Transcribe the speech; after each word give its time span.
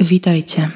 Witajcie. 0.00 0.70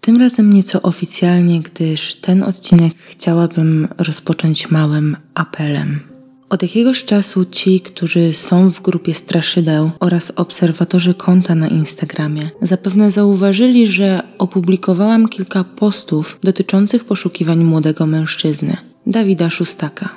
Tym 0.00 0.16
razem 0.16 0.52
nieco 0.52 0.82
oficjalnie, 0.82 1.60
gdyż 1.60 2.16
ten 2.16 2.42
odcinek 2.42 2.94
chciałabym 3.10 3.88
rozpocząć 3.98 4.70
małym 4.70 5.16
apelem. 5.34 6.00
Od 6.48 6.62
jakiegoś 6.62 7.04
czasu 7.04 7.44
ci, 7.44 7.80
którzy 7.80 8.32
są 8.32 8.70
w 8.70 8.82
grupie 8.82 9.14
straszydeł 9.14 9.90
oraz 10.00 10.32
obserwatorzy 10.36 11.14
konta 11.14 11.54
na 11.54 11.68
Instagramie, 11.68 12.50
zapewne 12.62 13.10
zauważyli, 13.10 13.86
że 13.86 14.22
opublikowałam 14.38 15.28
kilka 15.28 15.64
postów 15.64 16.38
dotyczących 16.42 17.04
poszukiwań 17.04 17.64
młodego 17.64 18.06
mężczyzny, 18.06 18.76
Dawida 19.06 19.50
Szustaka. 19.50 20.08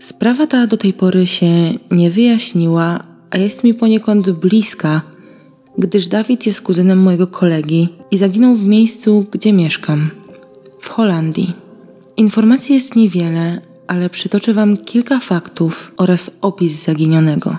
Sprawa 0.00 0.46
ta 0.46 0.66
do 0.66 0.76
tej 0.76 0.92
pory 0.92 1.26
się 1.26 1.72
nie 1.90 2.10
wyjaśniła, 2.10 3.04
a 3.30 3.38
jest 3.38 3.64
mi 3.64 3.74
poniekąd 3.74 4.30
bliska, 4.30 5.02
gdyż 5.78 6.08
Dawid 6.08 6.46
jest 6.46 6.62
kuzynem 6.62 6.98
mojego 6.98 7.26
kolegi 7.26 7.88
i 8.10 8.18
zaginął 8.18 8.56
w 8.56 8.64
miejscu, 8.64 9.26
gdzie 9.30 9.52
mieszkam 9.52 10.10
w 10.80 10.88
Holandii. 10.88 11.52
Informacji 12.16 12.74
jest 12.74 12.96
niewiele, 12.96 13.60
ale 13.86 14.10
przytoczę 14.10 14.54
Wam 14.54 14.76
kilka 14.76 15.20
faktów 15.20 15.92
oraz 15.96 16.30
opis 16.40 16.84
zaginionego. 16.84 17.56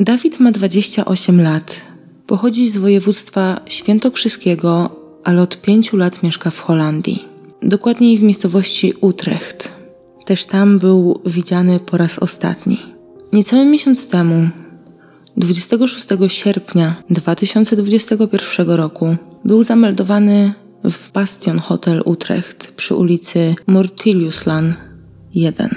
Dawid 0.00 0.40
ma 0.40 0.52
28 0.52 1.40
lat, 1.40 1.82
pochodzi 2.26 2.68
z 2.70 2.76
województwa 2.76 3.60
świętokrzyskiego, 3.66 4.90
ale 5.24 5.42
od 5.42 5.60
5 5.60 5.92
lat 5.92 6.22
mieszka 6.22 6.50
w 6.50 6.58
Holandii. 6.58 7.24
Dokładniej 7.62 8.18
w 8.18 8.22
miejscowości 8.22 8.92
Utrecht. 9.00 9.72
Też 10.24 10.44
tam 10.44 10.78
był 10.78 11.20
widziany 11.26 11.80
po 11.80 11.96
raz 11.96 12.18
ostatni. 12.18 12.78
Niecały 13.32 13.64
miesiąc 13.64 14.08
temu 14.08 14.48
26 15.36 16.06
sierpnia 16.28 17.02
2021 17.10 18.70
roku 18.70 19.16
był 19.44 19.62
zameldowany 19.62 20.52
w 20.84 21.12
Bastion 21.12 21.58
Hotel 21.58 22.02
Utrecht 22.04 22.72
przy 22.76 22.94
ulicy 22.94 23.54
Mortiliuslan 23.66 24.74
1. 25.34 25.68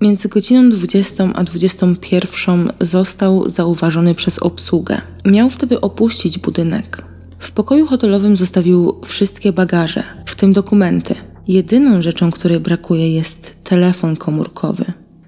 Między 0.00 0.28
godziną 0.28 0.70
20 0.70 1.30
a 1.34 1.44
21 1.44 2.72
został 2.80 3.50
zauważony 3.50 4.14
przez 4.14 4.38
obsługę. 4.38 5.00
Miał 5.24 5.50
wtedy 5.50 5.80
opuścić 5.80 6.38
budynek. 6.38 7.02
W 7.38 7.50
pokoju 7.50 7.86
hotelowym 7.86 8.36
zostawił 8.36 9.00
wszystkie 9.04 9.52
bagaże, 9.52 10.02
w 10.26 10.34
tym 10.34 10.52
dokumenty. 10.52 11.14
Jedyną 11.48 12.02
rzeczą, 12.02 12.30
której 12.30 12.60
brakuje, 12.60 13.14
jest 13.14 13.56
telefon 13.64 14.16
komórkowy, 14.16 14.84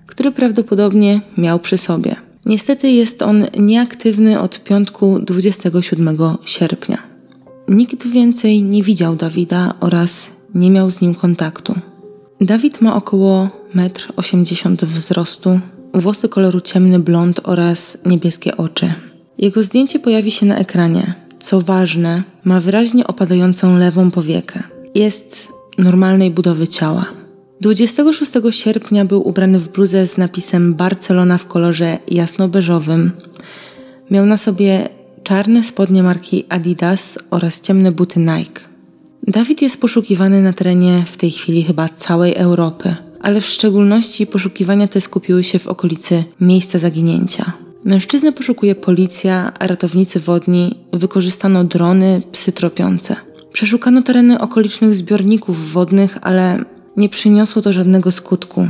który 0.07 0.33
prawdopodobnie 0.33 1.21
miał 1.37 1.59
przy 1.59 1.79
sobie. 1.79 2.28
Niestety 2.49 2.91
jest 2.91 3.23
on 3.23 3.47
nieaktywny 3.59 4.41
od 4.41 4.65
piątku 4.65 5.19
27 5.19 6.19
sierpnia. 6.45 6.99
Nikt 7.69 8.07
więcej 8.07 8.63
nie 8.63 8.83
widział 8.83 9.17
Dawida 9.17 9.75
oraz 9.81 10.27
nie 10.55 10.71
miał 10.71 10.91
z 10.91 11.01
nim 11.01 11.15
kontaktu. 11.15 11.75
Dawid 12.41 12.81
ma 12.81 12.97
około 12.97 13.49
1,80 13.75 14.67
m 14.67 14.77
wzrostu, 14.77 15.61
włosy 15.95 16.29
koloru 16.29 16.61
ciemny 16.61 16.99
blond 16.99 17.41
oraz 17.45 17.99
niebieskie 18.07 18.57
oczy. 18.57 18.95
Jego 19.39 19.63
zdjęcie 19.63 19.99
pojawi 19.99 20.31
się 20.31 20.47
na 20.47 20.59
ekranie. 20.59 21.15
Co 21.41 21.61
ważne, 21.61 22.23
ma 22.45 22.61
wyraźnie 22.61 23.07
opadającą 23.07 23.77
lewą 23.77 24.11
powiekę. 24.11 24.63
Jest 24.95 25.49
normalnej 25.79 26.31
budowy 26.31 26.69
ciała. 26.69 27.07
26 27.61 28.33
sierpnia 28.51 29.05
był 29.05 29.29
ubrany 29.29 29.59
w 29.59 29.73
bluzę 29.73 30.07
z 30.07 30.19
napisem 30.19 30.75
Barcelona 30.75 31.39
w 31.39 31.47
kolorze 31.47 31.99
jasnobeżowym. 32.09 33.11
Miał 34.11 34.27
na 34.27 34.37
sobie 34.37 34.89
czarne 35.23 35.63
spodnie 35.63 36.03
marki 36.03 36.45
Adidas 36.49 37.19
oraz 37.31 37.61
ciemne 37.61 37.93
buty 37.93 38.21
Nike. 38.21 38.61
Dawid 39.23 39.63
jest 39.63 39.81
poszukiwany 39.81 40.43
na 40.43 40.53
terenie 40.53 41.03
w 41.07 41.17
tej 41.17 41.31
chwili 41.31 41.65
chyba 41.65 41.89
całej 41.89 42.35
Europy, 42.35 42.97
ale 43.21 43.41
w 43.41 43.47
szczególności 43.47 44.27
poszukiwania 44.27 44.89
te 44.89 45.01
skupiły 45.01 45.45
się 45.45 45.59
w 45.59 45.67
okolicy 45.67 46.25
miejsca 46.41 46.79
zaginięcia. 46.79 47.53
Mężczyznę 47.85 48.33
poszukuje 48.33 48.75
policja, 48.75 49.53
ratownicy 49.61 50.21
wodni, 50.21 50.75
wykorzystano 50.93 51.65
drony, 51.65 52.23
psy 52.33 52.53
tropiące. 52.53 53.17
Przeszukano 53.53 54.03
tereny 54.03 54.41
okolicznych 54.41 54.95
zbiorników 54.95 55.73
wodnych, 55.73 56.19
ale 56.23 56.65
nie 56.99 57.09
przyniosło 57.09 57.63
to 57.63 57.73
żadnego 57.73 58.11
skutku. 58.11 58.69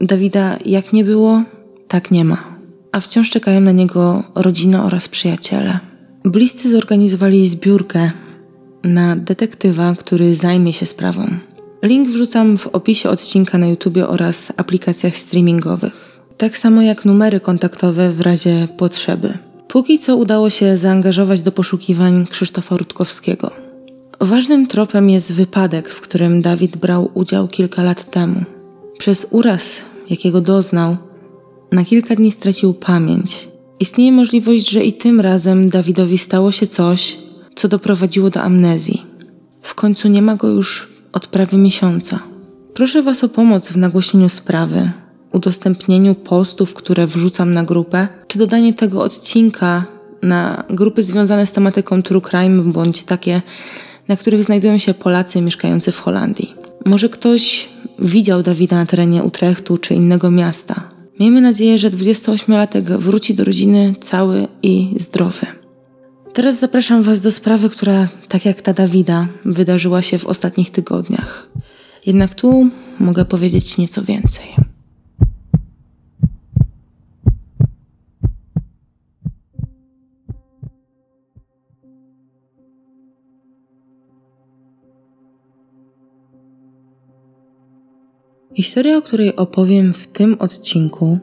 Dawida 0.00 0.56
jak 0.66 0.92
nie 0.92 1.04
było, 1.04 1.42
tak 1.88 2.10
nie 2.10 2.24
ma, 2.24 2.44
a 2.92 3.00
wciąż 3.00 3.30
czekają 3.30 3.60
na 3.60 3.72
niego 3.72 4.22
rodzina 4.34 4.84
oraz 4.84 5.08
przyjaciele. 5.08 5.78
Bliscy 6.24 6.72
zorganizowali 6.72 7.48
zbiórkę 7.48 8.10
na 8.84 9.16
detektywa, 9.16 9.94
który 9.94 10.34
zajmie 10.34 10.72
się 10.72 10.86
sprawą. 10.86 11.26
Link 11.82 12.08
wrzucam 12.08 12.56
w 12.56 12.66
opisie 12.66 13.08
odcinka 13.08 13.58
na 13.58 13.66
YouTube 13.66 13.98
oraz 14.08 14.52
aplikacjach 14.56 15.16
streamingowych. 15.16 16.20
Tak 16.36 16.56
samo 16.56 16.82
jak 16.82 17.04
numery 17.04 17.40
kontaktowe 17.40 18.12
w 18.12 18.20
razie 18.20 18.68
potrzeby. 18.78 19.38
Póki 19.68 19.98
co 19.98 20.16
udało 20.16 20.50
się 20.50 20.76
zaangażować 20.76 21.42
do 21.42 21.52
poszukiwań 21.52 22.26
Krzysztofa 22.30 22.76
Rutkowskiego. 22.76 23.50
Ważnym 24.20 24.66
tropem 24.66 25.10
jest 25.10 25.32
wypadek, 25.32 25.88
w 25.88 26.00
którym 26.00 26.42
Dawid 26.42 26.76
brał 26.76 27.10
udział 27.14 27.48
kilka 27.48 27.82
lat 27.82 28.10
temu. 28.10 28.44
Przez 28.98 29.26
uraz, 29.30 29.76
jakiego 30.10 30.40
doznał, 30.40 30.96
na 31.72 31.84
kilka 31.84 32.14
dni 32.14 32.30
stracił 32.30 32.74
pamięć. 32.74 33.48
Istnieje 33.80 34.12
możliwość, 34.12 34.70
że 34.70 34.84
i 34.84 34.92
tym 34.92 35.20
razem 35.20 35.70
Dawidowi 35.70 36.18
stało 36.18 36.52
się 36.52 36.66
coś, 36.66 37.16
co 37.54 37.68
doprowadziło 37.68 38.30
do 38.30 38.42
amnezji. 38.42 39.02
W 39.62 39.74
końcu 39.74 40.08
nie 40.08 40.22
ma 40.22 40.36
go 40.36 40.48
już 40.48 40.92
od 41.12 41.26
prawie 41.26 41.58
miesiąca. 41.58 42.18
Proszę 42.74 43.02
Was 43.02 43.24
o 43.24 43.28
pomoc 43.28 43.68
w 43.68 43.76
nagłośnieniu 43.76 44.28
sprawy, 44.28 44.90
udostępnieniu 45.32 46.14
postów, 46.14 46.74
które 46.74 47.06
wrzucam 47.06 47.54
na 47.54 47.64
grupę, 47.64 48.08
czy 48.28 48.38
dodanie 48.38 48.74
tego 48.74 49.02
odcinka 49.02 49.84
na 50.22 50.64
grupy 50.70 51.02
związane 51.02 51.46
z 51.46 51.52
tematyką 51.52 52.02
True 52.02 52.20
Crime 52.20 52.62
bądź 52.62 53.02
takie, 53.02 53.42
na 54.08 54.16
których 54.16 54.42
znajdują 54.42 54.78
się 54.78 54.94
Polacy 54.94 55.40
mieszkający 55.40 55.92
w 55.92 55.98
Holandii. 55.98 56.54
Może 56.84 57.08
ktoś 57.08 57.68
widział 57.98 58.42
Dawida 58.42 58.76
na 58.76 58.86
terenie 58.86 59.22
Utrechtu 59.22 59.78
czy 59.78 59.94
innego 59.94 60.30
miasta. 60.30 60.90
Miejmy 61.20 61.40
nadzieję, 61.40 61.78
że 61.78 61.90
28-latek 61.90 62.82
wróci 62.82 63.34
do 63.34 63.44
rodziny 63.44 63.94
cały 64.00 64.48
i 64.62 64.94
zdrowy. 64.96 65.46
Teraz 66.32 66.58
zapraszam 66.58 67.02
Was 67.02 67.20
do 67.20 67.30
sprawy, 67.30 67.70
która, 67.70 68.08
tak 68.28 68.44
jak 68.44 68.62
ta 68.62 68.72
Dawida, 68.72 69.26
wydarzyła 69.44 70.02
się 70.02 70.18
w 70.18 70.26
ostatnich 70.26 70.70
tygodniach. 70.70 71.48
Jednak 72.06 72.34
tu 72.34 72.70
mogę 72.98 73.24
powiedzieć 73.24 73.78
nieco 73.78 74.02
więcej. 74.02 74.73
Historia, 88.54 88.98
o 88.98 89.02
której 89.02 89.36
opowiem 89.36 89.92
w 89.92 90.06
tym 90.06 90.36
odcinku, 90.38 91.18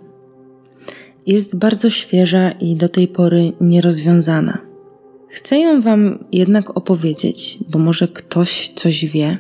jest 1.28 1.56
bardzo 1.56 1.90
świeża 1.90 2.52
i 2.52 2.76
do 2.76 2.90
tej 2.90 3.08
pory 3.08 3.52
nierozwiązana. 3.62 4.58
Chcę 5.28 5.60
ją 5.60 5.82
Wam 5.82 6.24
jednak 6.32 6.78
opowiedzieć, 6.78 7.60
bo 7.70 7.80
może 7.80 8.08
ktoś 8.08 8.72
coś 8.76 9.06
wie, 9.06 9.38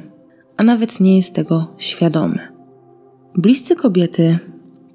a 0.57 0.63
nawet 0.63 0.99
nie 0.99 1.17
jest 1.17 1.35
tego 1.35 1.67
świadomy. 1.77 2.39
Bliscy 3.35 3.75
kobiety, 3.75 4.37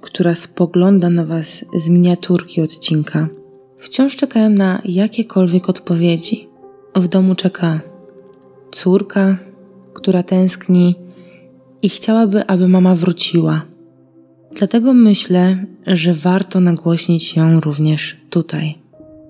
która 0.00 0.34
spogląda 0.34 1.10
na 1.10 1.24
Was 1.24 1.64
z 1.74 1.88
miniaturki 1.88 2.62
odcinka, 2.62 3.28
wciąż 3.76 4.16
czekają 4.16 4.50
na 4.50 4.82
jakiekolwiek 4.84 5.68
odpowiedzi. 5.68 6.48
W 6.94 7.08
domu 7.08 7.34
czeka 7.34 7.80
córka, 8.72 9.36
która 9.94 10.22
tęskni 10.22 11.05
i 11.82 11.88
chciałaby, 11.88 12.46
aby 12.46 12.68
mama 12.68 12.94
wróciła. 12.94 13.62
Dlatego 14.58 14.92
myślę, 14.92 15.64
że 15.86 16.14
warto 16.14 16.60
nagłośnić 16.60 17.36
ją 17.36 17.60
również 17.60 18.16
tutaj. 18.30 18.74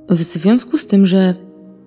W 0.09 0.23
związku 0.23 0.79
z 0.79 0.87
tym, 0.87 1.07
że 1.07 1.35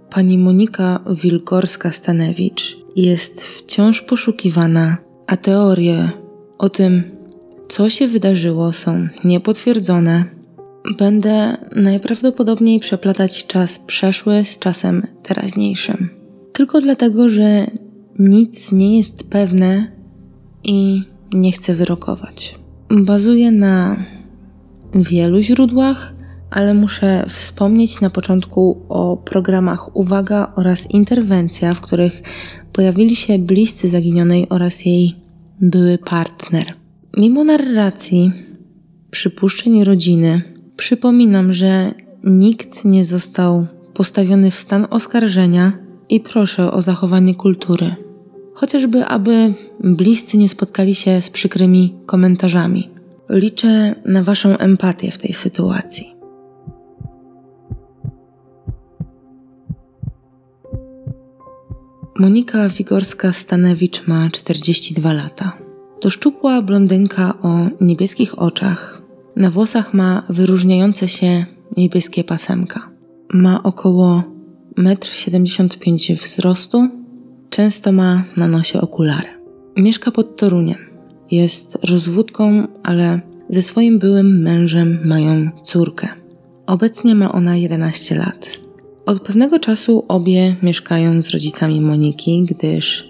pani 0.09 0.37
Monika 0.37 0.99
Wilgorska-Stanewicz 1.05 2.75
jest 2.95 3.41
wciąż 3.41 4.01
poszukiwana, 4.01 4.97
a 5.27 5.37
teorie 5.37 6.09
o 6.57 6.69
tym, 6.69 7.03
co 7.69 7.89
się 7.89 8.07
wydarzyło, 8.07 8.73
są 8.73 9.07
niepotwierdzone, 9.23 10.25
będę 10.97 11.57
najprawdopodobniej 11.75 12.79
przeplatać 12.79 13.47
czas 13.47 13.79
przeszły 13.79 14.45
z 14.45 14.59
czasem 14.59 15.07
teraźniejszym. 15.23 16.09
Tylko 16.53 16.81
dlatego, 16.81 17.29
że 17.29 17.67
nic 18.19 18.71
nie 18.71 18.97
jest 18.97 19.29
pewne 19.29 19.98
i 20.63 21.01
nie 21.33 21.51
chcę 21.51 21.75
wyrokować. 21.75 22.55
Bazuje 22.89 23.51
na 23.51 23.97
wielu 24.95 25.41
źródłach, 25.41 26.13
ale 26.51 26.73
muszę 26.73 27.25
wspomnieć 27.29 28.01
na 28.01 28.09
początku 28.09 28.85
o 28.89 29.17
programach 29.17 29.95
Uwaga 29.95 30.51
oraz 30.55 30.91
Interwencja, 30.91 31.73
w 31.73 31.81
których 31.81 32.21
pojawili 32.73 33.15
się 33.15 33.39
bliscy 33.39 33.87
zaginionej 33.87 34.49
oraz 34.49 34.85
jej 34.85 35.15
były 35.61 35.97
partner. 35.97 36.73
Mimo 37.17 37.43
narracji, 37.43 38.31
przypuszczeń 39.11 39.83
rodziny, 39.83 40.41
przypominam, 40.77 41.53
że 41.53 41.91
nikt 42.23 42.85
nie 42.85 43.05
został 43.05 43.67
postawiony 43.93 44.51
w 44.51 44.59
stan 44.59 44.87
oskarżenia 44.89 45.71
i 46.09 46.19
proszę 46.19 46.71
o 46.71 46.81
zachowanie 46.81 47.35
kultury. 47.35 47.95
Chociażby, 48.59 49.05
aby 49.05 49.53
bliscy 49.79 50.37
nie 50.37 50.49
spotkali 50.49 50.95
się 50.95 51.21
z 51.21 51.29
przykrymi 51.29 51.95
komentarzami. 52.05 52.89
Liczę 53.29 53.95
na 54.05 54.23
Waszą 54.23 54.57
empatię 54.57 55.11
w 55.11 55.17
tej 55.17 55.33
sytuacji. 55.33 56.15
Monika 62.19 62.67
Wigorska-Stanewicz 62.69 64.07
ma 64.07 64.29
42 64.29 65.13
lata. 65.13 65.57
To 66.01 66.09
szczupła 66.09 66.61
blondynka 66.61 67.33
o 67.41 67.67
niebieskich 67.81 68.39
oczach. 68.39 69.01
Na 69.35 69.49
włosach 69.49 69.93
ma 69.93 70.23
wyróżniające 70.29 71.07
się 71.07 71.45
niebieskie 71.77 72.23
pasemka. 72.23 72.89
Ma 73.33 73.63
około 73.63 74.23
1,75 74.77 76.11
m 76.11 76.17
wzrostu, 76.17 76.98
często 77.49 77.91
ma 77.91 78.23
na 78.37 78.47
nosie 78.47 78.81
okulary. 78.81 79.27
Mieszka 79.77 80.11
pod 80.11 80.37
Toruniem. 80.37 80.77
Jest 81.31 81.77
rozwódką, 81.83 82.67
ale 82.83 83.21
ze 83.49 83.61
swoim 83.61 83.99
byłym 83.99 84.41
mężem 84.41 84.99
mają 85.05 85.51
córkę. 85.63 86.07
Obecnie 86.67 87.15
ma 87.15 87.31
ona 87.31 87.57
11 87.57 88.15
lat. 88.15 88.59
Od 89.05 89.19
pewnego 89.19 89.59
czasu 89.59 90.05
obie 90.07 90.55
mieszkają 90.63 91.21
z 91.21 91.29
rodzicami 91.29 91.81
Moniki, 91.81 92.45
gdyż 92.49 93.09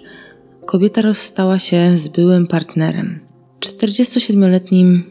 kobieta 0.66 1.02
rozstała 1.02 1.58
się 1.58 1.96
z 1.96 2.08
byłym 2.08 2.46
partnerem, 2.46 3.20
47-letnim 3.60 5.02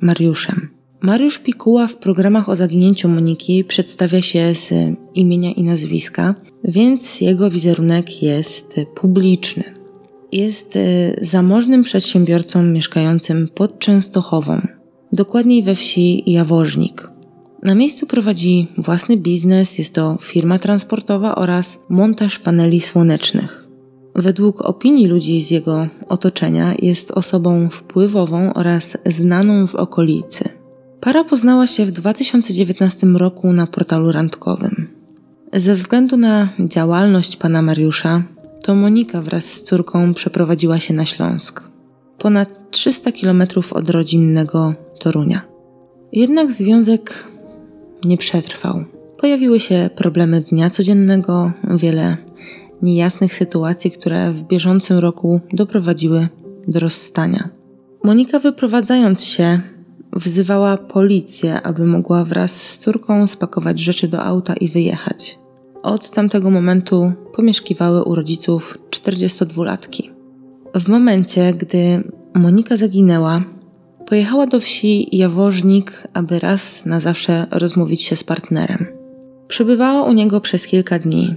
Mariuszem. 0.00 0.77
Mariusz 1.00 1.38
Pikuła 1.38 1.86
w 1.86 1.96
programach 1.96 2.48
o 2.48 2.56
zaginięciu 2.56 3.08
Moniki 3.08 3.64
przedstawia 3.64 4.22
się 4.22 4.54
z 4.54 4.70
imienia 5.14 5.52
i 5.52 5.62
nazwiska, 5.62 6.34
więc 6.64 7.20
jego 7.20 7.50
wizerunek 7.50 8.22
jest 8.22 8.80
publiczny. 8.94 9.64
Jest 10.32 10.76
e, 10.76 11.24
zamożnym 11.24 11.82
przedsiębiorcą 11.82 12.62
mieszkającym 12.62 13.48
pod 13.54 13.78
Częstochową, 13.78 14.60
dokładniej 15.12 15.62
we 15.62 15.74
wsi 15.74 16.32
Jawożnik. 16.32 17.10
Na 17.62 17.74
miejscu 17.74 18.06
prowadzi 18.06 18.68
własny 18.78 19.16
biznes, 19.16 19.78
jest 19.78 19.94
to 19.94 20.18
firma 20.22 20.58
transportowa 20.58 21.34
oraz 21.34 21.78
montaż 21.88 22.38
paneli 22.38 22.80
słonecznych. 22.80 23.68
Według 24.14 24.60
opinii 24.62 25.06
ludzi 25.06 25.42
z 25.42 25.50
jego 25.50 25.86
otoczenia 26.08 26.74
jest 26.82 27.10
osobą 27.10 27.68
wpływową 27.68 28.54
oraz 28.54 28.96
znaną 29.06 29.66
w 29.66 29.74
okolicy. 29.74 30.57
Para 31.00 31.24
poznała 31.24 31.66
się 31.66 31.84
w 31.84 31.90
2019 31.90 33.06
roku 33.06 33.52
na 33.52 33.66
portalu 33.66 34.12
randkowym. 34.12 34.88
Ze 35.52 35.74
względu 35.74 36.16
na 36.16 36.48
działalność 36.58 37.36
pana 37.36 37.62
Mariusza, 37.62 38.22
to 38.62 38.74
Monika 38.74 39.22
wraz 39.22 39.44
z 39.44 39.62
córką 39.62 40.14
przeprowadziła 40.14 40.80
się 40.80 40.94
na 40.94 41.06
Śląsk, 41.06 41.68
ponad 42.18 42.70
300 42.70 43.12
km 43.12 43.42
od 43.72 43.90
rodzinnego 43.90 44.74
Torunia. 44.98 45.40
Jednak 46.12 46.52
związek 46.52 47.24
nie 48.04 48.16
przetrwał. 48.16 48.84
Pojawiły 49.18 49.60
się 49.60 49.90
problemy 49.96 50.40
dnia 50.40 50.70
codziennego, 50.70 51.52
wiele 51.76 52.16
niejasnych 52.82 53.34
sytuacji, 53.34 53.90
które 53.90 54.32
w 54.32 54.42
bieżącym 54.42 54.98
roku 54.98 55.40
doprowadziły 55.52 56.28
do 56.68 56.80
rozstania. 56.80 57.48
Monika, 58.04 58.38
wyprowadzając 58.38 59.24
się, 59.24 59.60
wzywała 60.12 60.76
policję, 60.76 61.62
aby 61.62 61.84
mogła 61.84 62.24
wraz 62.24 62.52
z 62.52 62.78
córką 62.78 63.26
spakować 63.26 63.80
rzeczy 63.80 64.08
do 64.08 64.22
auta 64.22 64.54
i 64.54 64.68
wyjechać. 64.68 65.38
Od 65.82 66.10
tamtego 66.10 66.50
momentu 66.50 67.12
pomieszkiwały 67.32 68.04
u 68.04 68.14
rodziców 68.14 68.78
42-latki. 68.90 70.10
W 70.74 70.88
momencie, 70.88 71.54
gdy 71.54 72.02
Monika 72.34 72.76
zaginęła, 72.76 73.42
Pojechała 74.08 74.46
do 74.46 74.60
wsi 74.60 75.16
Jawożnik, 75.16 76.02
aby 76.14 76.38
raz 76.38 76.84
na 76.86 77.00
zawsze 77.00 77.46
rozmówić 77.50 78.02
się 78.02 78.16
z 78.16 78.24
partnerem. 78.24 78.86
Przebywała 79.48 80.02
u 80.02 80.12
niego 80.12 80.40
przez 80.40 80.66
kilka 80.66 80.98
dni. 80.98 81.34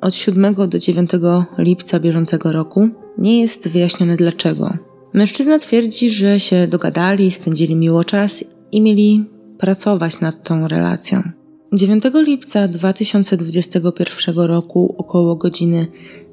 Od 0.00 0.14
7 0.14 0.54
do 0.54 0.78
9 0.78 1.10
lipca 1.58 2.00
bieżącego 2.00 2.52
roku 2.52 2.88
nie 3.18 3.40
jest 3.40 3.68
wyjaśnione 3.68 4.16
dlaczego. 4.16 4.72
Mężczyzna 5.14 5.58
twierdzi, 5.58 6.10
że 6.10 6.40
się 6.40 6.66
dogadali, 6.66 7.30
spędzili 7.30 7.76
miło 7.76 8.04
czas 8.04 8.44
i 8.72 8.80
mieli 8.80 9.24
pracować 9.58 10.20
nad 10.20 10.48
tą 10.48 10.68
relacją. 10.68 11.22
9 11.72 12.04
lipca 12.14 12.68
2021 12.68 14.38
roku 14.38 14.94
około 14.98 15.36
godziny 15.36 15.86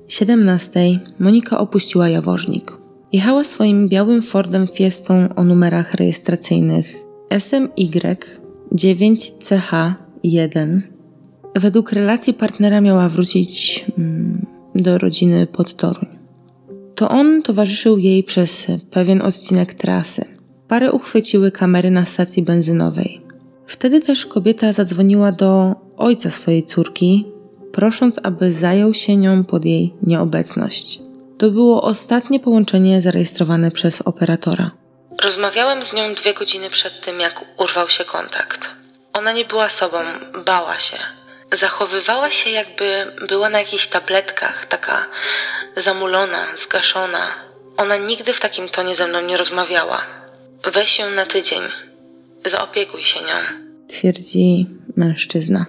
17 0.08 1.00
Monika 1.20 1.60
opuściła 1.60 2.10
Jawożnik. 2.10 2.78
Jechała 3.14 3.44
swoim 3.44 3.90
białym 3.90 4.22
Fordem 4.22 4.68
Fiestą 4.68 5.36
o 5.36 5.44
numerach 5.44 5.94
rejestracyjnych 5.94 6.96
SMY 7.40 7.70
9CH1. 8.76 10.82
Według 11.56 11.92
relacji 11.92 12.34
partnera 12.34 12.82
miała 12.82 13.10
wrócić 13.10 13.86
mm, 13.98 14.46
do 14.76 14.98
rodziny 14.98 15.48
pod 15.48 15.76
Toruń. 15.76 16.19
To 17.00 17.10
on 17.10 17.42
towarzyszył 17.42 17.98
jej 17.98 18.24
przez 18.24 18.68
pewien 18.92 19.22
odcinek 19.22 19.74
trasy. 19.74 20.26
Pary 20.68 20.92
uchwyciły 20.92 21.52
kamery 21.52 21.92
na 21.92 22.06
stacji 22.06 22.44
benzynowej. 22.44 23.22
Wtedy 23.68 24.02
też 24.02 24.26
kobieta 24.26 24.74
zadzwoniła 24.74 25.32
do 25.32 25.76
ojca 25.98 26.32
swojej 26.32 26.64
córki, 26.64 27.26
prosząc, 27.72 28.20
aby 28.24 28.54
zajął 28.54 28.94
się 28.94 29.16
nią 29.16 29.44
pod 29.44 29.66
jej 29.66 29.94
nieobecność. 30.04 31.00
To 31.38 31.52
było 31.52 31.82
ostatnie 31.82 32.40
połączenie 32.40 33.02
zarejestrowane 33.02 33.72
przez 33.72 34.02
operatora. 34.02 34.72
Rozmawiałem 35.24 35.84
z 35.84 35.94
nią 35.94 36.14
dwie 36.16 36.34
godziny 36.34 36.70
przed 36.70 37.02
tym, 37.02 37.20
jak 37.20 37.46
urwał 37.58 37.90
się 37.90 38.06
kontakt. 38.06 38.70
Ona 39.14 39.32
nie 39.32 39.46
była 39.46 39.70
sobą, 39.70 39.98
bała 40.46 40.80
się. 40.80 40.98
Zachowywała 41.52 42.30
się, 42.30 42.50
jakby 42.50 43.12
była 43.28 43.50
na 43.50 43.60
jakichś 43.60 43.88
tabletkach, 43.88 44.66
taka 44.66 45.06
zamulona, 45.78 46.48
zgaszona. 46.58 47.28
Ona 47.78 47.98
nigdy 47.98 48.34
w 48.34 48.40
takim 48.40 48.70
tonie 48.70 48.96
ze 48.96 49.08
mną 49.08 49.22
nie 49.22 49.38
rozmawiała. 49.38 50.02
Weź 50.74 51.00
ją 51.00 51.10
na 51.10 51.26
tydzień. 51.26 51.62
Zaopiekuj 52.46 53.04
się 53.04 53.20
nią. 53.20 53.36
Twierdzi 53.88 54.68
mężczyzna. 54.98 55.66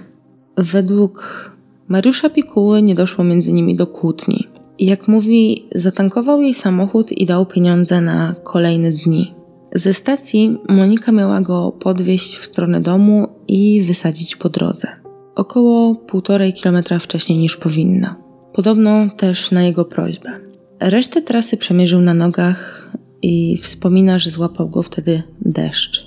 Według 0.57 1.51
Mariusza 1.89 2.31
Pikuły 2.31 2.83
nie 2.83 2.95
doszło 2.95 3.25
między 3.25 3.53
nimi 3.53 3.77
do 3.77 3.87
kłótni. 3.87 4.49
Jak 4.79 5.09
mówi, 5.09 5.69
zatankował 5.75 6.41
jej 6.41 6.55
samochód 6.55 7.13
i 7.13 7.27
dał 7.27 7.47
pieniądze 7.47 8.01
na 8.01 8.35
kolejne 8.45 8.91
dni. 8.91 9.35
Ze 9.73 9.95
stacji 9.95 10.59
Monika 10.69 11.13
miała 11.13 11.41
go 11.41 11.73
podwieźć 11.73 12.37
w 12.37 12.45
stronę 12.45 12.81
domu 12.81 13.29
i 13.49 13.83
wysadzić 13.83 14.37
po 14.37 14.49
drodze. 14.49 15.00
Około 15.41 15.95
półtorej 15.95 16.53
kilometra 16.53 16.99
wcześniej 16.99 17.39
niż 17.39 17.57
powinna. 17.57 18.17
Podobno 18.55 19.11
też 19.17 19.51
na 19.51 19.63
jego 19.63 19.85
prośbę. 19.85 20.33
Resztę 20.81 21.23
trasy 21.23 21.57
przemierzył 21.57 22.01
na 22.01 22.15
nogach 22.15 22.91
i 23.23 23.57
wspomina, 23.57 24.19
że 24.19 24.31
złapał 24.31 24.69
go 24.69 24.83
wtedy 24.83 25.23
deszcz. 25.41 26.07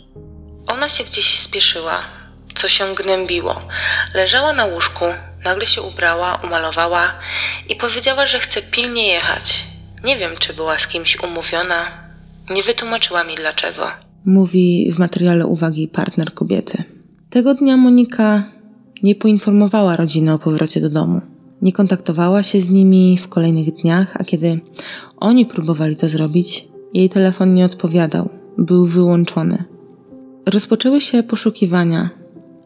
Ona 0.68 0.90
się 0.90 1.04
gdzieś 1.04 1.40
spieszyła, 1.40 2.00
co 2.56 2.70
się 2.70 2.96
gnębiło. 2.96 3.62
Leżała 4.14 4.54
na 4.54 4.66
łóżku, 4.66 5.06
Nagle 5.44 5.68
się 5.68 5.82
ubrała, 5.82 6.40
umalowała 6.44 7.14
i 7.70 7.76
powiedziała, 7.76 8.26
że 8.26 8.40
chce 8.40 8.62
pilnie 8.62 9.08
jechać. 9.08 9.64
Nie 10.04 10.18
wiem, 10.18 10.32
czy 10.40 10.54
była 10.54 10.80
z 10.80 10.88
kimś 10.88 11.18
umówiona. 11.24 11.86
Nie 12.50 12.64
wytłumaczyła 12.64 13.24
mi 13.24 13.36
dlaczego. 13.36 13.88
Mówi 14.26 14.92
w 14.92 15.00
materiale 15.00 15.46
uwagi 15.46 15.88
partner 15.88 16.34
kobiety. 16.34 16.84
Tego 17.30 17.54
dnia 17.54 17.78
Monika 17.78 18.44
nie 19.04 19.16
poinformowała 19.16 19.96
rodziny 19.96 20.34
o 20.34 20.40
powrocie 20.40 20.82
do 20.82 20.90
domu. 20.90 21.22
Nie 21.62 21.74
kontaktowała 21.74 22.44
się 22.44 22.60
z 22.60 22.70
nimi 22.70 23.18
w 23.18 23.28
kolejnych 23.28 23.72
dniach, 23.76 24.18
a 24.20 24.24
kiedy 24.24 24.60
oni 25.18 25.46
próbowali 25.46 25.96
to 25.96 26.10
zrobić, 26.10 26.68
jej 26.94 27.10
telefon 27.10 27.54
nie 27.54 27.66
odpowiadał, 27.66 28.30
był 28.58 28.86
wyłączony. 28.86 29.64
Rozpoczęły 30.46 31.02
się 31.02 31.24
poszukiwania. 31.24 32.10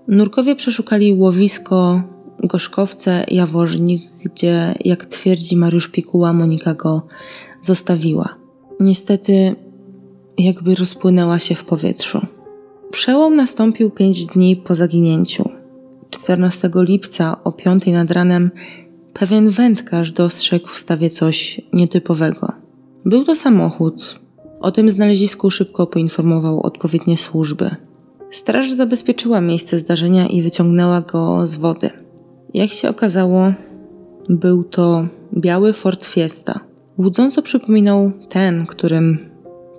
Nurkowie 0.07 0.55
przeszukali 0.55 1.13
łowisko 1.13 2.01
Gorzkowce, 2.43 3.25
Jaworznik, 3.31 4.03
gdzie, 4.25 4.75
jak 4.85 5.05
twierdzi 5.05 5.55
Mariusz 5.55 5.87
Pikuła, 5.87 6.33
Monika 6.33 6.73
go 6.73 7.01
zostawiła. 7.63 8.35
Niestety, 8.79 9.55
jakby 10.37 10.75
rozpłynęła 10.75 11.39
się 11.39 11.55
w 11.55 11.63
powietrzu. 11.63 12.21
Przełom 12.91 13.35
nastąpił 13.35 13.91
pięć 13.91 14.25
dni 14.25 14.55
po 14.55 14.75
zaginięciu. 14.75 15.56
14 16.09 16.69
lipca 16.75 17.43
o 17.43 17.51
5 17.51 17.85
nad 17.85 18.11
ranem 18.11 18.51
pewien 19.13 19.49
wędkarz 19.49 20.11
dostrzegł 20.11 20.67
w 20.67 20.79
stawie 20.79 21.09
coś 21.09 21.61
nietypowego. 21.73 22.51
Był 23.05 23.25
to 23.25 23.35
samochód. 23.35 24.19
O 24.59 24.71
tym 24.71 24.89
znalezisku 24.89 25.51
szybko 25.51 25.87
poinformował 25.87 26.61
odpowiednie 26.61 27.17
służby. 27.17 27.69
Straż 28.31 28.71
zabezpieczyła 28.71 29.41
miejsce 29.41 29.79
zdarzenia 29.79 30.27
i 30.27 30.41
wyciągnęła 30.41 31.01
go 31.01 31.47
z 31.47 31.55
wody. 31.55 31.89
Jak 32.53 32.69
się 32.69 32.89
okazało, 32.89 33.53
był 34.29 34.63
to 34.63 35.07
biały 35.37 35.73
Ford 35.73 36.05
Fiesta. 36.05 36.59
Łudząco 36.97 37.41
przypominał 37.41 38.11
ten, 38.29 38.65
którym 38.65 39.17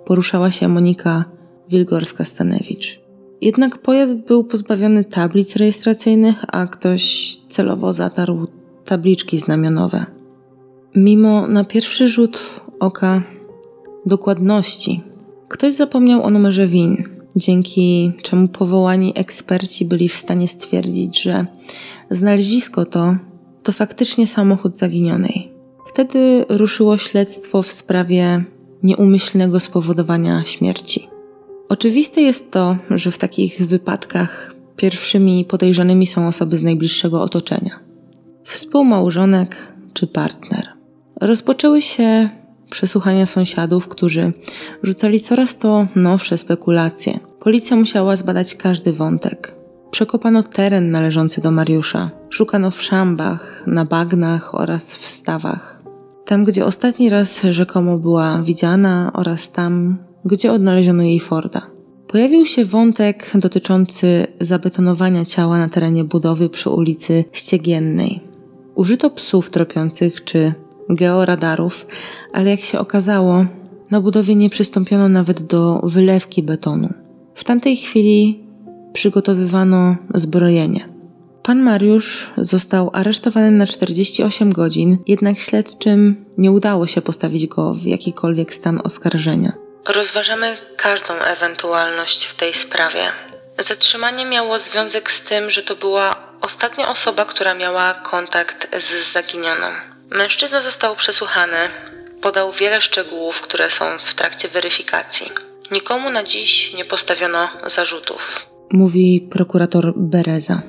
poruszała 0.05 0.51
się 0.51 0.67
Monika 0.67 1.25
Wilgorska-Stanewicz. 1.71 3.08
Jednak 3.41 3.77
pojazd 3.77 4.25
był 4.25 4.43
pozbawiony 4.43 5.03
tablic 5.03 5.55
rejestracyjnych, 5.55 6.45
a 6.47 6.67
ktoś 6.67 7.37
celowo 7.49 7.93
zatarł 7.93 8.45
tabliczki 8.85 9.37
znamionowe. 9.37 10.05
Mimo 10.95 11.47
na 11.47 11.63
pierwszy 11.63 12.07
rzut 12.07 12.61
oka 12.79 13.21
dokładności, 14.05 15.01
ktoś 15.47 15.73
zapomniał 15.73 16.23
o 16.23 16.29
numerze 16.29 16.67
WIN, 16.67 17.03
dzięki 17.35 18.11
czemu 18.21 18.47
powołani 18.47 19.13
eksperci 19.15 19.85
byli 19.85 20.09
w 20.09 20.17
stanie 20.17 20.47
stwierdzić, 20.47 21.21
że 21.21 21.45
znalezisko 22.11 22.85
to 22.85 23.15
to 23.63 23.71
faktycznie 23.71 24.27
samochód 24.27 24.77
zaginionej. 24.77 25.51
Wtedy 25.87 26.45
ruszyło 26.49 26.97
śledztwo 26.97 27.61
w 27.61 27.71
sprawie 27.71 28.43
nieumyślnego 28.83 29.59
spowodowania 29.59 30.43
śmierci. 30.45 31.18
Oczywiste 31.69 32.21
jest 32.21 32.51
to, 32.51 32.75
że 32.89 33.11
w 33.11 33.17
takich 33.17 33.67
wypadkach 33.67 34.53
pierwszymi 34.75 35.45
podejrzanymi 35.45 36.07
są 36.07 36.27
osoby 36.27 36.57
z 36.57 36.61
najbliższego 36.61 37.21
otoczenia 37.21 37.89
współmałżonek 38.49 39.55
czy 39.93 40.07
partner. 40.07 40.67
Rozpoczęły 41.21 41.81
się 41.81 42.29
przesłuchania 42.69 43.25
sąsiadów, 43.25 43.87
którzy 43.87 44.31
rzucali 44.83 45.19
coraz 45.19 45.57
to 45.57 45.87
nowsze 45.95 46.37
spekulacje. 46.37 47.19
Policja 47.39 47.77
musiała 47.77 48.15
zbadać 48.15 48.55
każdy 48.55 48.93
wątek. 48.93 49.55
Przekopano 49.91 50.43
teren 50.43 50.91
należący 50.91 51.41
do 51.41 51.51
Mariusza. 51.51 52.09
Szukano 52.29 52.71
w 52.71 52.81
szambach, 52.81 53.63
na 53.67 53.85
bagnach 53.85 54.55
oraz 54.55 54.93
w 54.93 55.09
stawach. 55.09 55.83
Tam, 56.25 56.43
gdzie 56.43 56.65
ostatni 56.65 57.09
raz 57.09 57.41
rzekomo 57.49 57.97
była 57.97 58.41
widziana 58.43 59.11
oraz 59.13 59.51
tam, 59.51 59.97
gdzie 60.25 60.51
odnaleziono 60.51 61.03
jej 61.03 61.19
Forda. 61.19 61.61
Pojawił 62.07 62.45
się 62.45 62.65
wątek 62.65 63.31
dotyczący 63.35 64.27
zabetonowania 64.41 65.25
ciała 65.25 65.57
na 65.57 65.69
terenie 65.69 66.03
budowy 66.03 66.49
przy 66.49 66.69
ulicy 66.69 67.23
Ściegiennej. 67.31 68.19
Użyto 68.75 69.09
psów 69.09 69.49
tropiących 69.49 70.23
czy 70.23 70.53
georadarów, 70.89 71.87
ale 72.33 72.49
jak 72.49 72.59
się 72.59 72.79
okazało, 72.79 73.45
na 73.91 74.01
budowie 74.01 74.35
nie 74.35 74.49
przystąpiono 74.49 75.09
nawet 75.09 75.41
do 75.41 75.81
wylewki 75.83 76.43
betonu. 76.43 76.93
W 77.33 77.43
tamtej 77.43 77.77
chwili 77.77 78.43
przygotowywano 78.93 79.95
zbrojenie. 80.13 80.89
Pan 81.43 81.63
Mariusz 81.63 82.31
został 82.37 82.89
aresztowany 82.93 83.51
na 83.51 83.67
48 83.67 84.53
godzin, 84.53 84.97
jednak 85.07 85.37
śledczym 85.37 86.15
nie 86.37 86.51
udało 86.51 86.87
się 86.87 87.01
postawić 87.01 87.47
go 87.47 87.73
w 87.73 87.85
jakikolwiek 87.85 88.53
stan 88.53 88.79
oskarżenia. 88.83 89.68
Rozważamy 89.89 90.57
każdą 90.77 91.13
ewentualność 91.13 92.25
w 92.25 92.33
tej 92.33 92.53
sprawie. 92.53 93.11
Zatrzymanie 93.59 94.25
miało 94.25 94.59
związek 94.59 95.11
z 95.11 95.21
tym, 95.21 95.49
że 95.49 95.63
to 95.63 95.75
była 95.75 96.15
ostatnia 96.41 96.89
osoba, 96.89 97.25
która 97.25 97.53
miała 97.53 97.93
kontakt 97.93 98.67
z 98.83 99.13
zaginioną. 99.13 99.67
Mężczyzna 100.09 100.61
został 100.61 100.95
przesłuchany, 100.95 101.57
podał 102.21 102.51
wiele 102.51 102.81
szczegółów, 102.81 103.41
które 103.41 103.71
są 103.71 103.85
w 104.05 104.13
trakcie 104.13 104.47
weryfikacji. 104.47 105.31
Nikomu 105.71 106.09
na 106.09 106.23
dziś 106.23 106.73
nie 106.73 106.85
postawiono 106.85 107.49
zarzutów. 107.67 108.45
Mówi 108.71 109.27
prokurator 109.31 109.93
Bereza. 109.95 110.61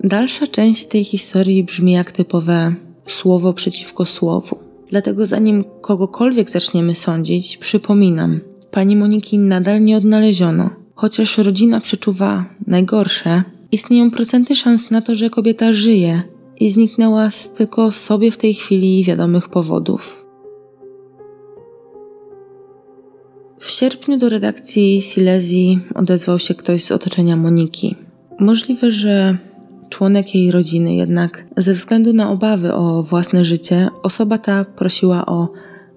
Dalsza 0.00 0.46
część 0.46 0.84
tej 0.84 1.04
historii 1.04 1.64
brzmi 1.64 1.92
jak 1.92 2.12
typowe 2.12 2.74
słowo 3.08 3.52
przeciwko 3.52 4.06
słowu. 4.06 4.58
Dlatego 4.90 5.26
zanim 5.26 5.64
kogokolwiek 5.80 6.50
zaczniemy 6.50 6.94
sądzić, 6.94 7.56
przypominam, 7.56 8.40
pani 8.76 8.96
Moniki 8.96 9.38
nadal 9.38 9.82
nie 9.82 9.96
odnaleziono. 9.96 10.70
Chociaż 10.94 11.38
rodzina 11.38 11.80
przeczuwa 11.80 12.44
najgorsze, 12.66 13.42
istnieją 13.72 14.10
procenty 14.10 14.56
szans 14.56 14.90
na 14.90 15.00
to, 15.00 15.16
że 15.16 15.30
kobieta 15.30 15.72
żyje 15.72 16.22
i 16.60 16.70
zniknęła 16.70 17.30
z 17.30 17.52
tylko 17.52 17.92
sobie 17.92 18.30
w 18.30 18.36
tej 18.36 18.54
chwili 18.54 19.04
wiadomych 19.04 19.48
powodów. 19.48 20.26
W 23.58 23.70
sierpniu 23.70 24.18
do 24.18 24.28
redakcji 24.28 25.02
Silesii 25.02 25.80
odezwał 25.94 26.38
się 26.38 26.54
ktoś 26.54 26.84
z 26.84 26.92
otoczenia 26.92 27.36
Moniki. 27.36 27.94
Możliwe, 28.40 28.90
że 28.90 29.36
członek 29.90 30.34
jej 30.34 30.50
rodziny, 30.50 30.94
jednak 30.94 31.46
ze 31.56 31.72
względu 31.72 32.12
na 32.12 32.30
obawy 32.30 32.74
o 32.74 33.02
własne 33.02 33.44
życie, 33.44 33.88
osoba 34.02 34.38
ta 34.38 34.64
prosiła 34.64 35.26
o 35.26 35.48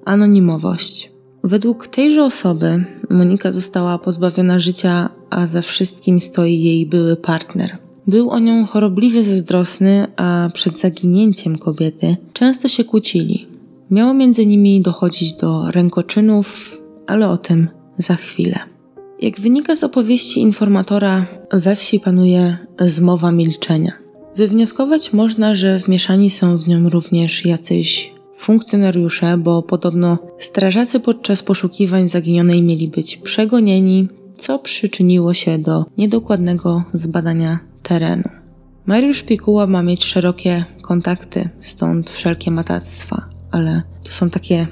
anonimowość. 0.05 1.08
Według 1.43 1.87
tejże 1.87 2.23
osoby 2.23 2.83
Monika 3.09 3.51
została 3.51 3.97
pozbawiona 3.97 4.59
życia, 4.59 5.09
a 5.29 5.47
za 5.47 5.61
wszystkim 5.61 6.21
stoi 6.21 6.61
jej 6.61 6.85
były 6.85 7.15
partner. 7.15 7.77
Był 8.07 8.29
o 8.29 8.39
nią 8.39 8.65
chorobliwie 8.65 9.23
zazdrosny, 9.23 10.05
a 10.17 10.49
przed 10.53 10.79
zaginięciem 10.79 11.57
kobiety 11.57 12.15
często 12.33 12.67
się 12.67 12.83
kłócili. 12.83 13.47
Miało 13.91 14.13
między 14.13 14.45
nimi 14.45 14.81
dochodzić 14.81 15.33
do 15.33 15.71
rękoczynów, 15.71 16.77
ale 17.07 17.29
o 17.29 17.37
tym 17.37 17.67
za 17.97 18.15
chwilę. 18.15 18.59
Jak 19.21 19.39
wynika 19.39 19.75
z 19.75 19.83
opowieści 19.83 20.39
informatora, 20.39 21.25
we 21.51 21.75
wsi 21.75 21.99
panuje 21.99 22.57
zmowa 22.79 23.31
milczenia. 23.31 23.91
Wywnioskować 24.35 25.13
można, 25.13 25.55
że 25.55 25.79
wmieszani 25.79 26.29
są 26.29 26.57
w 26.57 26.67
nią 26.67 26.89
również 26.89 27.45
jacyś 27.45 28.13
funkcjonariusze, 28.39 29.37
bo 29.37 29.61
podobno 29.61 30.17
strażacy 30.39 30.99
podczas 30.99 31.43
poszukiwań 31.43 32.09
zaginionej 32.09 32.61
mieli 32.61 32.87
być 32.87 33.17
przegonieni, 33.17 34.07
co 34.35 34.59
przyczyniło 34.59 35.33
się 35.33 35.57
do 35.57 35.85
niedokładnego 35.97 36.83
zbadania 36.93 37.59
terenu. 37.83 38.29
Mariusz 38.85 39.23
Pikuła 39.23 39.67
ma 39.67 39.83
mieć 39.83 40.03
szerokie 40.03 40.65
kontakty, 40.81 41.49
stąd 41.61 42.09
wszelkie 42.09 42.51
matactwa, 42.51 43.25
ale 43.51 43.81
to 44.03 44.11
są 44.11 44.29
takie, 44.29 44.67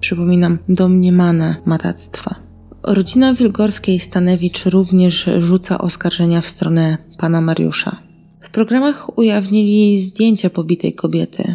przypominam, 0.00 0.58
domniemane 0.68 1.56
matactwa. 1.66 2.34
Rodzina 2.82 3.34
Wilgorskiej 3.34 4.00
Stanewicz 4.00 4.64
również 4.64 5.30
rzuca 5.38 5.78
oskarżenia 5.78 6.40
w 6.40 6.46
stronę 6.46 6.98
pana 7.18 7.40
Mariusza. 7.40 7.96
W 8.40 8.50
programach 8.50 9.18
ujawnili 9.18 9.98
zdjęcia 9.98 10.50
pobitej 10.50 10.94
kobiety. 10.94 11.54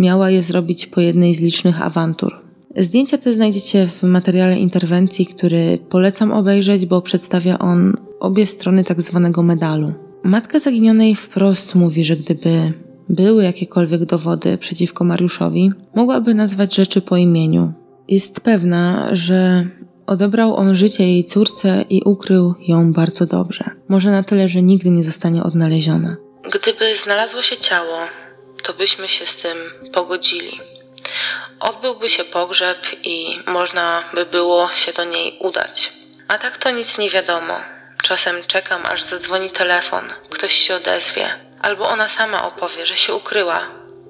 Miała 0.00 0.30
je 0.30 0.42
zrobić 0.42 0.86
po 0.86 1.00
jednej 1.00 1.34
z 1.34 1.40
licznych 1.40 1.82
awantur. 1.82 2.36
Zdjęcia 2.76 3.18
te 3.18 3.34
znajdziecie 3.34 3.86
w 3.86 4.02
materiale 4.02 4.58
interwencji, 4.58 5.26
który 5.26 5.78
polecam 5.88 6.32
obejrzeć, 6.32 6.86
bo 6.86 7.02
przedstawia 7.02 7.58
on 7.58 7.94
obie 8.20 8.46
strony 8.46 8.84
tak 8.84 9.00
zwanego 9.00 9.42
medalu. 9.42 9.92
Matka 10.22 10.60
zaginionej 10.60 11.14
wprost 11.14 11.74
mówi, 11.74 12.04
że 12.04 12.16
gdyby 12.16 12.72
były 13.08 13.44
jakiekolwiek 13.44 14.04
dowody 14.04 14.58
przeciwko 14.58 15.04
Mariuszowi, 15.04 15.72
mogłaby 15.94 16.34
nazwać 16.34 16.74
rzeczy 16.74 17.00
po 17.00 17.16
imieniu. 17.16 17.72
Jest 18.08 18.40
pewna, 18.40 19.08
że 19.12 19.66
odebrał 20.06 20.56
on 20.56 20.76
życie 20.76 21.04
jej 21.04 21.24
córce 21.24 21.84
i 21.90 22.02
ukrył 22.04 22.54
ją 22.68 22.92
bardzo 22.92 23.26
dobrze. 23.26 23.64
Może 23.88 24.10
na 24.10 24.22
tyle, 24.22 24.48
że 24.48 24.62
nigdy 24.62 24.90
nie 24.90 25.04
zostanie 25.04 25.42
odnaleziona. 25.42 26.16
Gdyby 26.52 26.96
znalazło 27.04 27.42
się 27.42 27.56
ciało, 27.56 27.96
to 28.62 28.74
byśmy 28.74 29.08
się 29.08 29.26
z 29.26 29.36
tym 29.36 29.56
pogodzili. 29.92 30.60
Odbyłby 31.60 32.08
się 32.08 32.24
pogrzeb 32.24 32.78
i 33.04 33.38
można 33.46 34.04
by 34.14 34.26
było 34.26 34.68
się 34.68 34.92
do 34.92 35.04
niej 35.04 35.38
udać. 35.40 35.92
A 36.28 36.38
tak 36.38 36.58
to 36.58 36.70
nic 36.70 36.98
nie 36.98 37.10
wiadomo. 37.10 37.54
Czasem 38.02 38.36
czekam, 38.46 38.86
aż 38.86 39.02
zadzwoni 39.02 39.50
telefon, 39.50 40.04
ktoś 40.30 40.52
się 40.52 40.74
odezwie, 40.74 41.28
albo 41.60 41.88
ona 41.88 42.08
sama 42.08 42.46
opowie, 42.46 42.86
że 42.86 42.96
się 42.96 43.14
ukryła, 43.14 43.60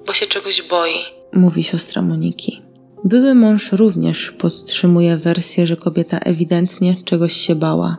bo 0.05 0.13
się 0.13 0.27
czegoś 0.27 0.61
boi. 0.61 1.05
Mówi 1.33 1.63
siostra 1.63 2.01
Moniki. 2.01 2.61
Były 3.03 3.35
mąż 3.35 3.71
również 3.71 4.31
podtrzymuje 4.31 5.17
wersję, 5.17 5.67
że 5.67 5.75
kobieta 5.75 6.17
ewidentnie 6.17 6.95
czegoś 7.05 7.33
się 7.33 7.55
bała. 7.55 7.97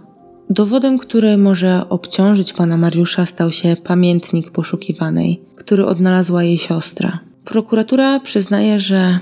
Dowodem, 0.52 0.98
który 0.98 1.38
może 1.38 1.88
obciążyć 1.88 2.52
pana 2.52 2.76
Mariusza, 2.76 3.26
stał 3.26 3.52
się 3.52 3.76
pamiętnik 3.84 4.50
poszukiwanej, 4.50 5.40
który 5.56 5.86
odnalazła 5.86 6.44
jej 6.44 6.58
siostra. 6.58 7.18
Prokuratura 7.44 8.20
przyznaje, 8.20 8.80
że 8.80 9.18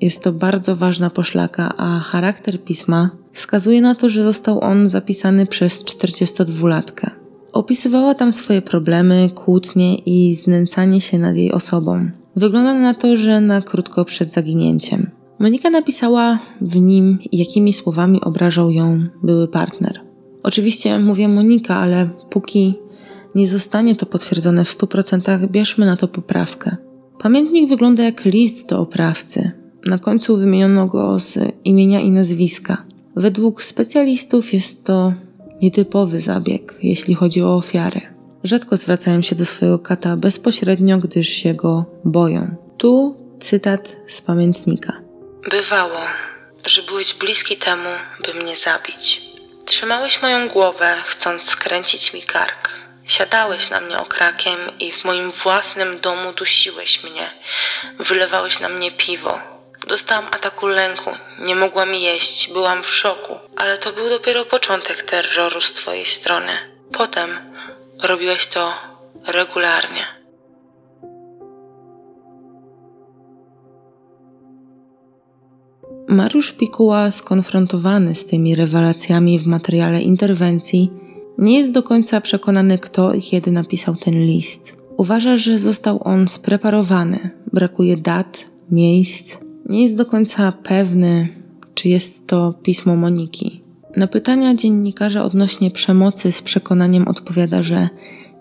Jest 0.00 0.22
to 0.22 0.32
bardzo 0.32 0.76
ważna 0.76 1.10
poszlaka, 1.10 1.74
a 1.76 1.98
charakter 1.98 2.64
pisma 2.64 3.10
wskazuje 3.32 3.80
na 3.80 3.94
to, 3.94 4.08
że 4.08 4.22
został 4.22 4.64
on 4.64 4.90
zapisany 4.90 5.46
przez 5.46 5.84
42-latkę. 5.84 7.10
Opisywała 7.52 8.14
tam 8.14 8.32
swoje 8.32 8.62
problemy, 8.62 9.30
kłótnie 9.34 9.94
i 9.94 10.34
znęcanie 10.34 11.00
się 11.00 11.18
nad 11.18 11.36
jej 11.36 11.52
osobą. 11.52 12.10
Wygląda 12.36 12.74
na 12.74 12.94
to, 12.94 13.16
że 13.16 13.40
na 13.40 13.60
krótko 13.60 14.04
przed 14.04 14.32
zaginięciem. 14.32 15.10
Monika 15.38 15.70
napisała 15.70 16.38
w 16.60 16.76
nim, 16.76 17.18
jakimi 17.32 17.72
słowami 17.72 18.20
obrażał 18.20 18.70
ją 18.70 19.00
były 19.22 19.48
partner. 19.48 20.11
Oczywiście 20.42 20.98
mówię 20.98 21.28
Monika, 21.28 21.76
ale 21.76 22.08
póki 22.30 22.74
nie 23.34 23.48
zostanie 23.48 23.96
to 23.96 24.06
potwierdzone 24.06 24.64
w 24.64 24.78
100%, 24.78 25.48
bierzmy 25.48 25.86
na 25.86 25.96
to 25.96 26.08
poprawkę. 26.08 26.76
Pamiętnik 27.22 27.68
wygląda 27.68 28.02
jak 28.02 28.24
list 28.24 28.68
do 28.68 28.78
oprawcy. 28.78 29.50
Na 29.86 29.98
końcu 29.98 30.36
wymieniono 30.36 30.86
go 30.86 31.20
z 31.20 31.38
imienia 31.64 32.00
i 32.00 32.10
nazwiska. 32.10 32.84
Według 33.16 33.62
specjalistów 33.62 34.52
jest 34.52 34.84
to 34.84 35.12
nietypowy 35.62 36.20
zabieg, 36.20 36.78
jeśli 36.82 37.14
chodzi 37.14 37.42
o 37.42 37.54
ofiary. 37.54 38.00
Rzadko 38.44 38.76
zwracają 38.76 39.22
się 39.22 39.36
do 39.36 39.44
swojego 39.44 39.78
kata 39.78 40.16
bezpośrednio, 40.16 40.98
gdyż 40.98 41.28
się 41.28 41.54
go 41.54 41.84
boją. 42.04 42.56
Tu 42.78 43.16
cytat 43.40 43.96
z 44.08 44.20
pamiętnika. 44.20 44.92
Bywało, 45.50 45.98
że 46.66 46.82
byłeś 46.82 47.14
bliski 47.14 47.56
temu, 47.56 47.88
by 48.26 48.42
mnie 48.42 48.56
zabić. 48.56 49.31
Trzymałeś 49.66 50.22
moją 50.22 50.48
głowę, 50.48 51.02
chcąc 51.06 51.50
skręcić 51.50 52.12
mi 52.12 52.22
kark. 52.22 52.70
Siadałeś 53.06 53.70
na 53.70 53.80
mnie 53.80 53.98
okrakiem 53.98 54.78
i 54.78 54.92
w 54.92 55.04
moim 55.04 55.30
własnym 55.30 56.00
domu 56.00 56.32
dusiłeś 56.32 57.02
mnie. 57.04 57.30
Wylewałeś 57.98 58.60
na 58.60 58.68
mnie 58.68 58.90
piwo. 58.90 59.40
Dostałam 59.86 60.26
ataku 60.26 60.66
lęku, 60.66 61.16
nie 61.38 61.56
mogłam 61.56 61.94
jeść, 61.94 62.52
byłam 62.52 62.82
w 62.82 62.90
szoku, 62.90 63.38
ale 63.56 63.78
to 63.78 63.92
był 63.92 64.08
dopiero 64.08 64.44
początek 64.44 65.02
terroru 65.02 65.60
z 65.60 65.72
twojej 65.72 66.06
strony. 66.06 66.52
Potem 66.92 67.54
robiłeś 68.02 68.46
to 68.46 68.74
regularnie. 69.26 70.21
Mariusz 76.12 76.52
Pikuła, 76.52 77.10
skonfrontowany 77.10 78.14
z 78.14 78.26
tymi 78.26 78.54
rewelacjami 78.54 79.38
w 79.38 79.46
materiale 79.46 80.02
interwencji, 80.02 80.90
nie 81.38 81.58
jest 81.58 81.74
do 81.74 81.82
końca 81.82 82.20
przekonany, 82.20 82.78
kto 82.78 83.14
i 83.14 83.22
kiedy 83.22 83.52
napisał 83.52 83.96
ten 83.96 84.14
list. 84.14 84.76
Uważa, 84.96 85.36
że 85.36 85.58
został 85.58 86.00
on 86.04 86.28
spreparowany, 86.28 87.30
brakuje 87.52 87.96
dat, 87.96 88.46
miejsc, 88.70 89.38
nie 89.68 89.82
jest 89.82 89.96
do 89.96 90.06
końca 90.06 90.52
pewny, 90.52 91.28
czy 91.74 91.88
jest 91.88 92.26
to 92.26 92.54
pismo 92.62 92.96
Moniki. 92.96 93.60
Na 93.96 94.06
pytania 94.06 94.54
dziennikarza 94.54 95.24
odnośnie 95.24 95.70
przemocy 95.70 96.32
z 96.32 96.42
przekonaniem 96.42 97.08
odpowiada, 97.08 97.62
że 97.62 97.88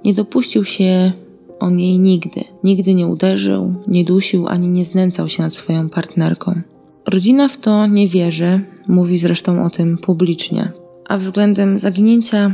nie 0.05 0.13
dopuścił 0.13 0.65
się 0.65 1.11
on 1.59 1.79
jej 1.79 1.99
nigdy. 1.99 2.41
Nigdy 2.63 2.93
nie 2.93 3.07
uderzył, 3.07 3.75
nie 3.87 4.03
dusił 4.03 4.47
ani 4.47 4.69
nie 4.69 4.85
znęcał 4.85 5.29
się 5.29 5.43
nad 5.43 5.53
swoją 5.53 5.89
partnerką. 5.89 6.61
Rodzina 7.07 7.47
w 7.47 7.57
to 7.57 7.87
nie 7.87 8.07
wierzy, 8.07 8.59
mówi 8.87 9.17
zresztą 9.17 9.63
o 9.63 9.69
tym 9.69 9.97
publicznie. 9.97 10.71
A 11.07 11.17
względem 11.17 11.77
zaginięcia 11.77 12.53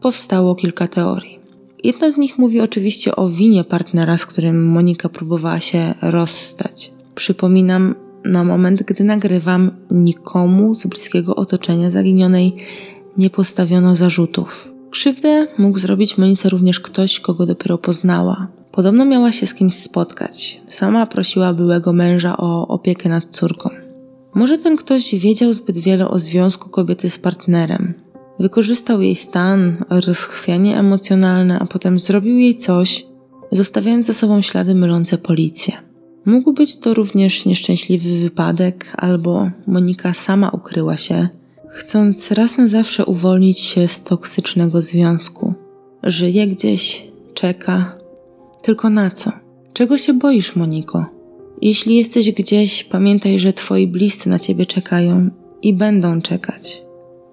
powstało 0.00 0.54
kilka 0.54 0.88
teorii. 0.88 1.38
Jedna 1.84 2.10
z 2.10 2.16
nich 2.16 2.38
mówi 2.38 2.60
oczywiście 2.60 3.16
o 3.16 3.28
winie 3.28 3.64
partnera, 3.64 4.18
z 4.18 4.26
którym 4.26 4.66
Monika 4.66 5.08
próbowała 5.08 5.60
się 5.60 5.94
rozstać. 6.02 6.92
Przypominam, 7.14 7.94
na 8.24 8.44
moment, 8.44 8.82
gdy 8.82 9.04
nagrywam, 9.04 9.70
nikomu 9.90 10.74
z 10.74 10.86
bliskiego 10.86 11.36
otoczenia 11.36 11.90
zaginionej 11.90 12.52
nie 13.16 13.30
postawiono 13.30 13.96
zarzutów. 13.96 14.72
Krzywdę 14.90 15.46
mógł 15.58 15.78
zrobić 15.78 16.18
Monice 16.18 16.48
również 16.48 16.80
ktoś, 16.80 17.20
kogo 17.20 17.46
dopiero 17.46 17.78
poznała. 17.78 18.46
Podobno 18.72 19.04
miała 19.04 19.32
się 19.32 19.46
z 19.46 19.54
kimś 19.54 19.74
spotkać. 19.74 20.60
Sama 20.68 21.06
prosiła 21.06 21.54
byłego 21.54 21.92
męża 21.92 22.36
o 22.36 22.68
opiekę 22.68 23.08
nad 23.08 23.24
córką. 23.30 23.70
Może 24.36 24.58
ten 24.58 24.76
ktoś 24.76 25.14
wiedział 25.14 25.52
zbyt 25.52 25.78
wiele 25.78 26.08
o 26.08 26.18
związku 26.18 26.68
kobiety 26.68 27.10
z 27.10 27.18
partnerem. 27.18 27.94
Wykorzystał 28.38 29.02
jej 29.02 29.16
stan, 29.16 29.76
rozchwianie 29.90 30.78
emocjonalne, 30.78 31.58
a 31.58 31.66
potem 31.66 32.00
zrobił 32.00 32.38
jej 32.38 32.56
coś, 32.56 33.06
zostawiając 33.52 34.06
za 34.06 34.14
sobą 34.14 34.42
ślady 34.42 34.74
mylące 34.74 35.18
policję. 35.18 35.74
Mógł 36.24 36.52
być 36.52 36.78
to 36.78 36.94
również 36.94 37.44
nieszczęśliwy 37.44 38.18
wypadek, 38.18 38.92
albo 38.96 39.50
Monika 39.66 40.14
sama 40.14 40.50
ukryła 40.50 40.96
się, 40.96 41.28
chcąc 41.68 42.30
raz 42.30 42.58
na 42.58 42.68
zawsze 42.68 43.04
uwolnić 43.04 43.58
się 43.58 43.88
z 43.88 44.02
toksycznego 44.02 44.82
związku. 44.82 45.54
Żyje 46.02 46.46
gdzieś, 46.46 47.08
czeka. 47.34 47.96
Tylko 48.62 48.90
na 48.90 49.10
co? 49.10 49.32
Czego 49.72 49.98
się 49.98 50.14
boisz, 50.14 50.56
Moniko? 50.56 51.15
Jeśli 51.62 51.96
jesteś 51.96 52.30
gdzieś, 52.30 52.84
pamiętaj, 52.84 53.38
że 53.38 53.52
twoi 53.52 53.86
bliscy 53.86 54.28
na 54.28 54.38
ciebie 54.38 54.66
czekają 54.66 55.30
i 55.62 55.74
będą 55.74 56.22
czekać. 56.22 56.82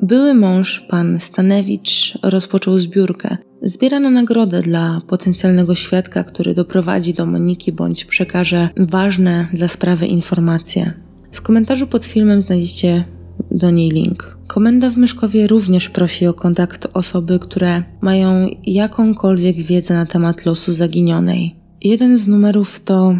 Były 0.01 0.33
mąż, 0.33 0.79
pan 0.89 1.19
Stanewicz, 1.19 2.17
rozpoczął 2.23 2.77
zbiórkę. 2.77 3.37
Zbiera 3.61 3.99
na 3.99 4.09
nagrodę 4.09 4.61
dla 4.61 5.01
potencjalnego 5.07 5.75
świadka, 5.75 6.23
który 6.23 6.53
doprowadzi 6.53 7.13
do 7.13 7.25
Moniki 7.25 7.71
bądź 7.71 8.05
przekaże 8.05 8.69
ważne 8.77 9.47
dla 9.53 9.67
sprawy 9.67 10.07
informacje. 10.07 10.93
W 11.31 11.41
komentarzu 11.41 11.87
pod 11.87 12.05
filmem 12.05 12.41
znajdziecie 12.41 13.03
do 13.51 13.71
niej 13.71 13.89
link. 13.89 14.37
Komenda 14.47 14.89
w 14.89 14.97
Myszkowie 14.97 15.47
również 15.47 15.89
prosi 15.89 16.27
o 16.27 16.33
kontakt 16.33 16.87
osoby, 16.93 17.39
które 17.39 17.83
mają 18.01 18.47
jakąkolwiek 18.65 19.55
wiedzę 19.55 19.93
na 19.93 20.05
temat 20.05 20.45
losu 20.45 20.71
zaginionej. 20.71 21.55
Jeden 21.81 22.17
z 22.17 22.27
numerów 22.27 22.79
to 22.85 23.15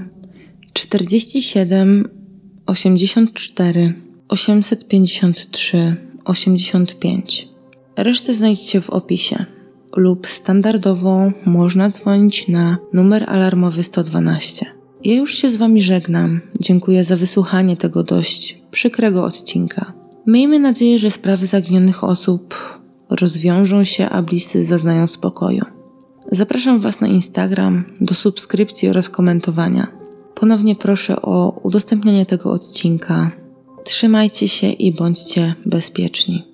47 0.74 2.10
84 2.66 3.94
853 4.28 5.96
85. 6.26 7.50
Resztę 7.98 8.34
znajdziecie 8.34 8.82
w 8.82 8.90
opisie 8.90 9.46
lub 9.96 10.28
standardowo 10.28 11.32
można 11.46 11.90
dzwonić 11.90 12.48
na 12.48 12.78
numer 12.94 13.26
alarmowy 13.28 13.84
112. 13.84 14.66
Ja 15.04 15.16
już 15.16 15.38
się 15.38 15.50
z 15.50 15.56
Wami 15.56 15.82
żegnam. 15.82 16.42
Dziękuję 16.60 17.04
za 17.04 17.18
wysłuchanie 17.18 17.78
tego 17.78 18.04
dość 18.04 18.62
przykrego 18.72 19.24
odcinka. 19.24 19.94
Miejmy 20.28 20.60
nadzieję, 20.60 21.00
że 21.00 21.12
sprawy 21.12 21.46
zaginionych 21.46 22.04
osób 22.04 22.56
rozwiążą 23.10 23.84
się, 23.84 24.10
a 24.10 24.22
bliscy 24.22 24.66
zaznają 24.66 25.08
spokoju. 25.08 25.66
Zapraszam 26.32 26.80
Was 26.80 27.02
na 27.02 27.08
Instagram 27.08 27.86
do 28.02 28.16
subskrypcji 28.16 28.90
oraz 28.90 29.10
komentowania. 29.10 30.03
Ponownie 30.44 30.76
proszę 30.76 31.22
o 31.22 31.60
udostępnianie 31.64 32.26
tego 32.26 32.52
odcinka. 32.52 33.32
Trzymajcie 33.84 34.48
się 34.48 34.68
i 34.68 34.94
bądźcie 34.94 35.56
bezpieczni. 35.66 36.53